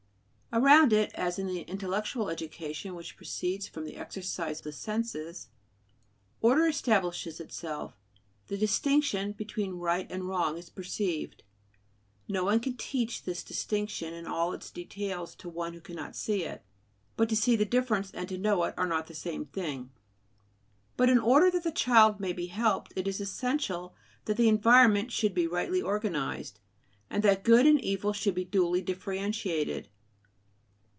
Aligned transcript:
Around 0.53 0.91
it, 0.91 1.13
as 1.13 1.39
in 1.39 1.47
the 1.47 1.61
intellectual 1.61 2.29
education 2.29 2.93
which 2.93 3.15
proceeds 3.15 3.69
from 3.69 3.85
the 3.85 3.95
exercise 3.95 4.59
of 4.59 4.65
the 4.65 4.73
senses, 4.73 5.47
order 6.41 6.67
establishes 6.67 7.39
itself: 7.39 7.93
the 8.47 8.57
distinction 8.57 9.31
between 9.31 9.75
right 9.79 10.11
and 10.11 10.27
wrong 10.27 10.57
is 10.57 10.69
perceived. 10.69 11.43
No 12.27 12.43
one 12.43 12.59
can 12.59 12.75
teach 12.75 13.23
this 13.23 13.45
distinction 13.45 14.13
in 14.13 14.27
all 14.27 14.51
its 14.51 14.69
details 14.71 15.35
to 15.35 15.47
one 15.47 15.71
who 15.73 15.79
cannot 15.79 16.17
see 16.17 16.43
it. 16.43 16.65
But 17.15 17.29
to 17.29 17.35
see 17.37 17.55
the 17.55 17.63
difference 17.63 18.11
and 18.11 18.27
to 18.27 18.37
know 18.37 18.61
it 18.65 18.73
are 18.75 18.87
not 18.87 19.07
the 19.07 19.15
same 19.15 19.45
thing. 19.45 19.91
But 20.97 21.07
in 21.09 21.17
order 21.17 21.49
that 21.49 21.63
"the 21.63 21.71
child 21.71 22.19
may 22.19 22.33
be 22.33 22.47
helped" 22.47 22.91
it 22.97 23.07
is 23.07 23.21
essential 23.21 23.95
that 24.25 24.35
the 24.35 24.49
environment 24.49 25.13
should 25.13 25.33
be 25.33 25.47
rightly 25.47 25.81
organized, 25.81 26.59
and 27.09 27.23
that 27.23 27.45
good 27.45 27.65
and 27.65 27.79
evil 27.79 28.11
should 28.11 28.35
be 28.35 28.43
duly 28.43 28.81
differentiated. 28.81 29.87